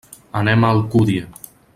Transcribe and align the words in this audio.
Anem 0.39 0.63
a 0.63 0.71
Alcúdia. 0.77 1.27